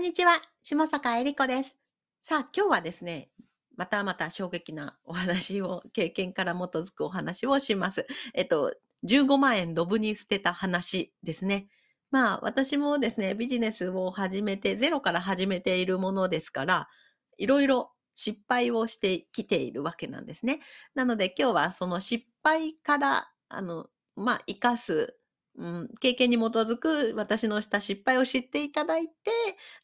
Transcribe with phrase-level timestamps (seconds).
[0.00, 1.76] んにちは、下坂恵理子です。
[2.22, 3.28] さあ、今日はですね、
[3.76, 8.06] またまた衝撃なお話を、経験から基づくお話をします。
[8.32, 8.74] えっと、
[9.04, 11.68] 15万円ドブに捨てた話ですね。
[12.10, 16.88] まあ、私もですね、ビジネスを始めて、ゼロから始めているものですから、
[17.36, 20.60] いろいろ失敗をしてきているわけなんですね。
[20.94, 25.19] なので今日はその失敗から、あの、まあ、生かす
[25.60, 29.12] うん、経験に基づく私のした失敗を知っていただいて、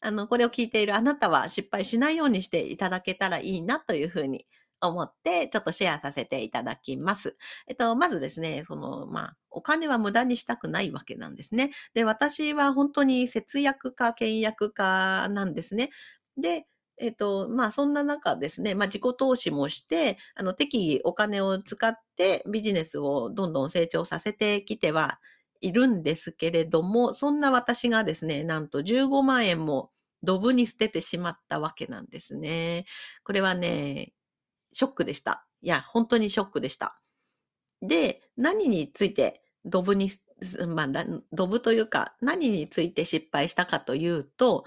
[0.01, 4.47] あの、これを聞いているあなたは失敗しないようにしていただけたらいいなというふうに
[4.81, 7.37] 思って、ちょっとシェアさせていただきます。
[7.67, 11.69] えっと、まずですね、その、まあ、お金は無駄にしたくないわけなんですね。
[11.93, 15.91] で、私は本当に節約家、倹約家なんですね。
[16.37, 16.65] で、
[16.99, 25.19] えっと、まあ、そんな中ですね、まあ、自己投資もして、あの、適宜お金を使ってビジネスをどんどん成長させてきては
[25.61, 29.91] いるんですけれども、そんな私がですね、なんと15万円も
[30.23, 32.85] ドブに捨ててしまったわけなんですね。
[33.23, 34.13] これはね、
[34.73, 35.45] ショックでした。
[35.61, 36.99] いや、本当にショックでした。
[37.81, 40.09] で、何についてドブに、
[40.67, 44.65] まあ、ドブというか、何について失敗したかというと、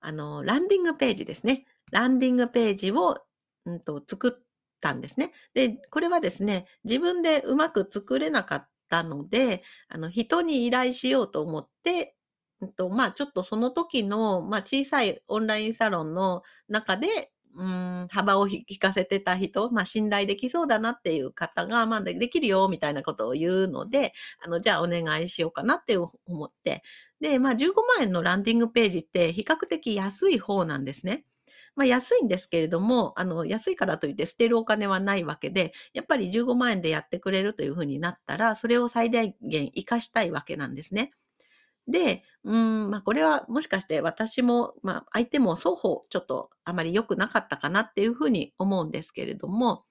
[0.00, 1.66] あの、ランディングページですね。
[1.90, 3.18] ランディングページを、
[3.66, 4.46] うんと、作っ
[4.80, 5.32] たんですね。
[5.54, 12.14] で、これはですね、自分でうまく作れなかったので、あの、人に依頼しようと思って、
[12.60, 24.12] うんと、まあ、ちょっとその時の、まあ、小さいオンラインサロンの中で、うん、幅を引かせてた人、まあ、信頼できそうだなっていう方が、まあ、できるよ、みたいなことを言うので、
[24.44, 26.10] あの、じゃあお願いしようかなって思
[26.44, 26.82] って。
[27.20, 31.24] で、まあ、15万円のランディングページって比較的安い方なんですね。
[31.74, 41.12] まあ、安いんですけれども、あの、安いからといって捨てるお金はないわけで、やっぱり15万円でやってくれるというふうになったら、それを最大限活かしたいわけなんですね。
[41.88, 49.84] で、うん、まあ、これはもしかして私も、まあ、相手も双方ちょっとあまり良くなかったかなっていうふうに思うんですけれども、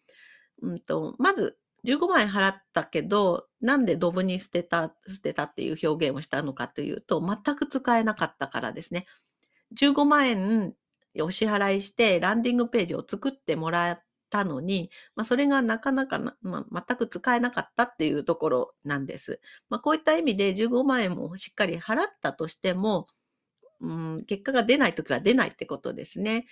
[0.62, 9.08] うんと、まず15万円払ったけど、なんでドブに捨てた、捨てたっていう表現をしたのかというと、全く使えなかったからですね。
[9.76, 10.76] 15万円
[11.20, 19.42] お支払いしてランディングページを作ってもらったのに、まあ、それがなかなかまあ、全く使えなかったっていうところなんです。
[19.70, 23.08] まあ、こういった意味で15万円もしっかり払ったとしても、
[23.82, 26.46] うん、結果が出ないときは出ないってことですね。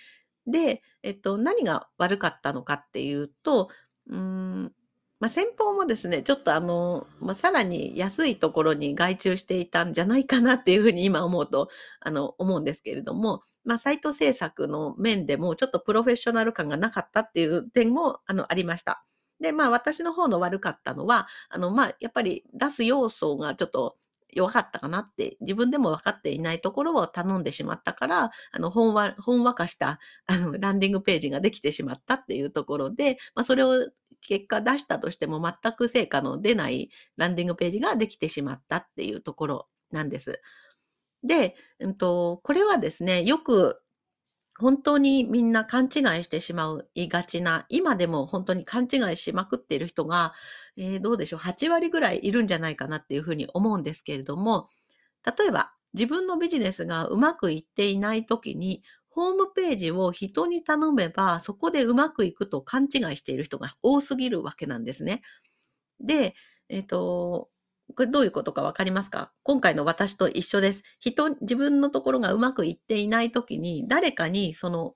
[0.46, 3.70] で、えっと、何が悪かったのかっていうと、
[4.08, 4.72] うん
[5.20, 11.68] まあ、先方もですね、ちょっとあの、まあ、さらに安いところに外注していたんじゃないかなっていうふうに今思うと、
[12.00, 19.04] あの、思うんですけれども、まあ、サイト制作の面でもちょっとプロフェッショナル感がなかったっていう点も、あの、ありました。
[19.40, 23.96] で、まあ、私の方の悪かったのは、あの、まあ、やっぱり出す要素がちょっと
[24.32, 33.88] 弱かったかなって、自分でも分かっていないところを頼んでしまったから、あの、ほんわ、ほんわかした、 あの、ランディングページができてしまったっていうところで、まあ、それを
[34.20, 40.40] 結果出したとしても全く成果の出ないランディングページができてしまったっていうところなんです。
[41.24, 43.82] で、うんと、これはですね、よく
[44.58, 50.34] 本当にみんな勘違いしてしまいがちな、今でも本当に勘違いしまくっている人が、
[50.76, 54.68] えー、どうでしょう、8割ぐらいいるんじゃないかなっていうふうに思うんですけれども、
[55.24, 65.22] 例えば自分のビジネスがうまくいっていない時に、ホームページを人に頼めば、そこでうまくいくと勘違いしている人が多すぎるわけなんですね。
[66.00, 66.34] で、
[66.68, 67.48] えっ、ー、と、
[67.96, 69.32] これどういうことかわかりますか？
[69.42, 70.82] 今回の私と一緒です。
[70.98, 74.94] 人、自分のところがうまくいっていないときに、誰かにその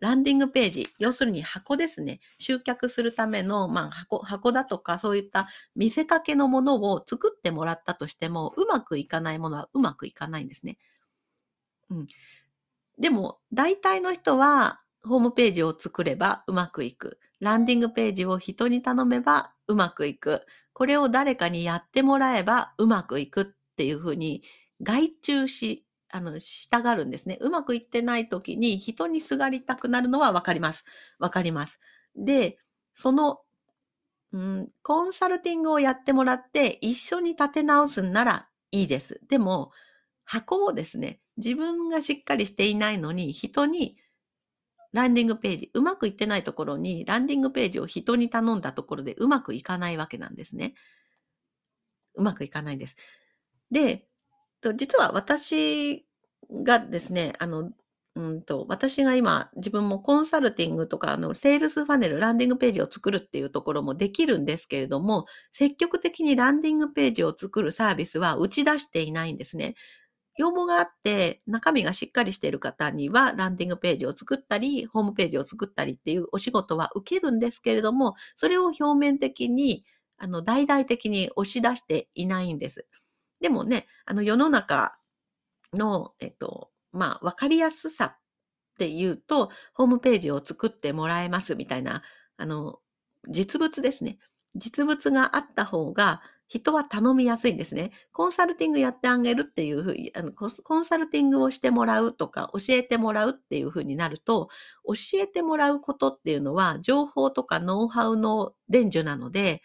[0.00, 2.20] ランディングページ、要するに箱ですね。
[2.38, 10.76] 集客するための、まあ、箱、箱だとか、そういった見せかけのものを作ってもらったとしても、うまくいかないものはうまくいかないんですね。
[11.90, 12.06] うん。
[12.98, 17.20] でも、大体の人は、ホームページを作ればうまくいく。
[17.38, 20.42] ランディングページを人に頼めばうまくいく。
[20.72, 23.44] これを誰かにやってもらえばうまくいくっ
[23.76, 24.42] ていうふうに
[24.82, 27.38] 外注し、あの、したがるんですね。
[27.40, 30.84] うまくいってない時に人にすがりたくなるのはわかります。
[31.18, 31.80] わかります。
[32.16, 32.58] で、
[32.94, 33.40] その、
[34.32, 39.20] うん、コンサルティングをやってもらって一緒に立て直すんならいいです。
[39.28, 39.72] でも、
[40.24, 43.96] 箱をですね、自分がしっかりしていないのに人に
[44.92, 50.74] ランディングページ、うまくいってないところに、ランディングページを人に頼んだところでうまくいかないわけなんですね。
[52.14, 52.96] うまくいかないんです。
[53.70, 54.06] で、
[54.76, 56.06] 実は私
[56.50, 57.72] がですね、あの、
[58.14, 69.74] うんと、私が今、自分もコンサルティングとか、あの、セールスファネル、ランディングページを作るっていうところもできるんですけれども、積極的にランディングページを作るサービスは打ち出していないんですね。
[70.38, 79.84] 要望があって中身がしっかりしている方にはランディングページを作ったり、ホームページを作ったりっていうお仕事は受けるんですけれども、それを表面的に、
[80.18, 82.86] あの、大々的に押し出していないんです。
[83.40, 84.96] でもね、あの世の中
[85.74, 88.18] の、えっと、まあ、わかりやすさっ
[88.78, 92.02] ていうと、ホームページを作ってもらえますみたいな、
[92.36, 92.78] あの、
[93.28, 94.18] 実物ですね。
[94.54, 96.22] 実物があった方が、
[96.58, 97.92] 人は頼みやすいんですね。
[98.12, 100.46] コンサルティングやってあげるっていうふうに、あのコ
[100.78, 104.48] ンサルティングをしてもらうとか、教えてもらうっていうふうになると、
[104.86, 109.62] 教えてもらうことっていうのは、情報とかノウハウの伝授なので、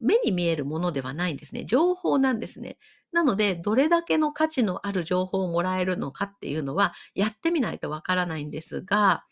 [0.00, 1.64] 目に見えるものではないんですね。
[1.64, 2.78] 情報なんですね。
[3.12, 9.24] なので、どれだけの価値のある情報をもらえるのかっていうのは、やってみないとわからないんですが、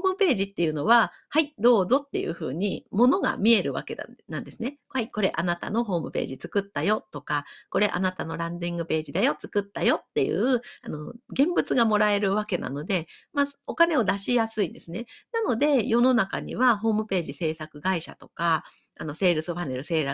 [0.00, 3.96] ホームページっていうのは、はい、どうぞっていうふうに、ものが見えるわけ
[4.28, 4.78] なんですね。
[4.88, 15.06] はい、これあなたのホームページ作ったよとか、これあなたのランディングページだよ、作ったよっていう、あの、現物がもらえるわけなので、まあ、お金を出しやすいんですね。
[15.32, 18.64] なので、世の中にはホームページ制作会社とか、
[18.98, 20.04] あの、セールスファネル制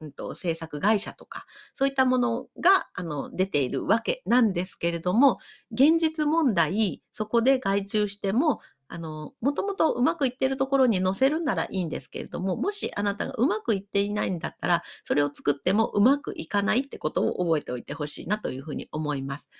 [0.00, 5.38] うんと、制作会社とか、そういったものが、あの、出ているわけなんですけれども、
[5.72, 19.50] 現実問題、そこで外注しても、あの、もともとうまくいってるところに載せるならいいんですけれども、もしあなたがうまくいっていないんだったら、それを作ってもうまくいかないってことを覚えておいてほしいなというふうに思います。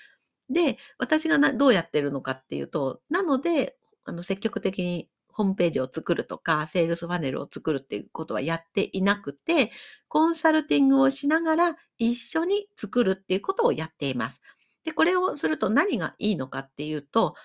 [0.49, 9.71] で、私がどうやってるのかっていうと、なので、あの、積極的にホームページを作るとか、セールスファネルを作るっていうことはやっていなくて、
[10.07, 14.41] コンサルティングをしながら一緒に作るっていうことをやっています。
[14.83, 17.35] で、これをすると何がいいのかっていうと、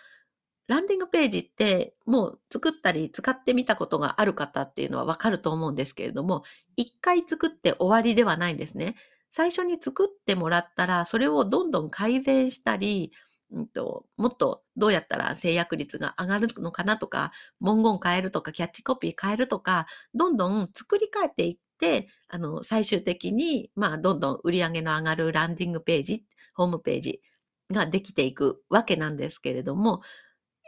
[0.69, 6.44] ランディングページってもう作ったり使ってみたことがある方っていうのはわかると思うんですけれども、
[6.76, 8.97] 一回作って終わりではないんですね。
[9.31, 13.12] 最初に作ってもらったら、それをどんどん改善したり、
[13.50, 26.25] うんと、もっとどうやったら制約率が上がるのかなとか、文言変えるとか、キャッチコピー変えるとか、どんどん作り変えていって、あの、最終的に、まあ、どんどん売り上げの上がるランディングページ、
[26.55, 27.20] ホームページ
[27.70, 30.03] ができていくわけなんですけれども、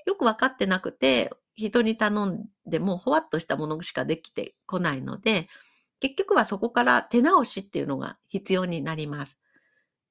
[0.07, 5.49] よくわかってなくて、人に頼んでもほわっとしたものしかできてこないので、
[6.01, 9.39] 結局はそこから手直しっていうのが必要になります。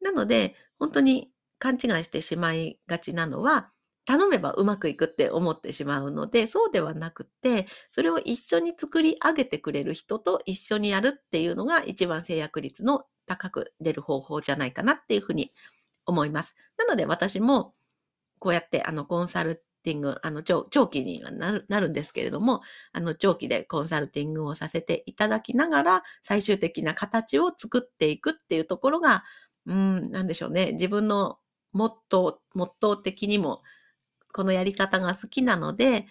[0.01, 3.71] なので、本当に勘違いしてしまいがちなのは、
[4.05, 15.53] 頼めばうまくいくって思ってしまうので、そうではなくて、それを一緒に作り上げてくれる人と一緒にやるっていうのが一番制約率の高く出る方法じゃないかなっていうふうに
[16.05, 16.55] 思います。
[16.77, 17.75] なので私も
[18.39, 22.61] こうやってあのコンサルティング、あの長長期にはなるなるんですけれども、
[22.93, 29.23] あの長期でコンサルティングをさせていただきながら、最終的な形を作っていくっていうところが、
[29.65, 30.71] うん、なんでしょうね。
[30.73, 31.37] 自分の
[31.73, 33.61] モットー、モットー的にも、
[34.33, 36.07] このやり方が好きなので、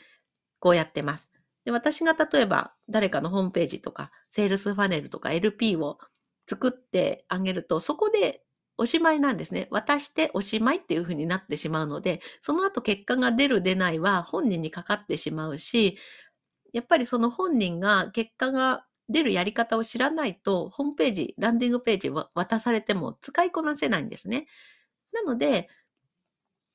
[0.60, 1.30] こうやってます。
[1.64, 5.98] で私が例えば誰かのホームページとか、セールスファネルとか LP を
[6.46, 8.41] 作ってあげると、そこで
[8.78, 9.68] おしまいなんですね。
[9.70, 15.98] 渡しておしまいっていう風になってしまうので、その後結果が出る出ないは本人にかかってしまうし、
[16.72, 24.46] やっぱりその本人が結果が出るやり方を知らないと、ホームページ、ランディングページは渡されても使いこなせないんですね。
[25.12, 25.68] なので、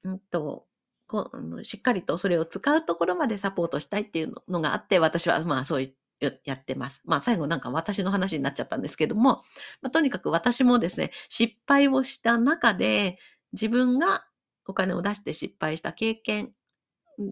[0.04, 0.66] うんと、
[1.08, 1.32] こ
[1.64, 7.02] しっかりとそれを使うところまでサポートしたいっていうのがあって、私はまあそういっやってます。
[7.06, 9.44] まあ最後なんか私の話になっちゃったんですけども、
[9.82, 13.18] まあ、とにかく私もですね、失敗をした中で
[13.54, 14.26] 自分が
[14.66, 16.52] お金を出して失敗した経験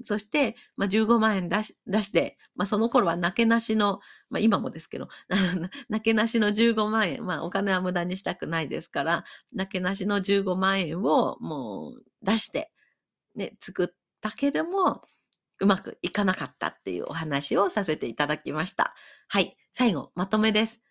[0.04, 4.00] そして、まあ、15万円出し出して、まあ、その頃はなけなしの、
[4.30, 5.10] まあ、今もですけど、
[5.90, 12.72] なけなしの15万円、まあ、お金は無駄にしたくないですから、なけなしの15万円をもう出して、
[13.36, 13.88] ね、作っ
[14.22, 15.04] たけれども、
[15.60, 18.94] うまくいかなかったっていうお話をさせていただきました。
[19.28, 19.58] はい。
[19.74, 20.82] 最後、まとめです。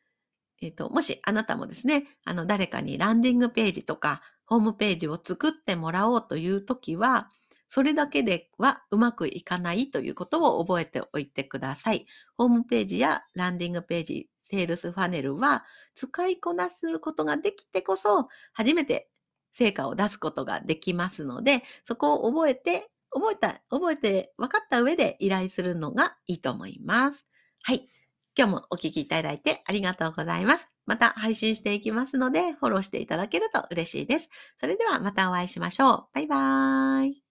[0.62, 7.30] えっ、ー、と、もしあなたもですね、あの、誰かにランディングページとか、ホームページを作ってもらおうというときは、
[7.68, 12.06] それだけではうまくいかないということを覚えておいてください。
[12.36, 19.08] ホームページやランディングページ、セールスファネルは使いこなすことができてこそ初めて
[19.50, 27.26] 成果を出すことができますので、そこを覚えて、覚えた、覚えて分かった上で依頼するのがいいと思います。
[27.62, 27.88] はい。
[28.36, 30.68] 今日もお聴きいただいてありがとうございます。
[30.86, 34.28] また配信していきますので、フォローしていただけると嬉しいです。
[34.58, 36.06] それではまたお会いしましょう。
[36.12, 37.22] バイバーイ。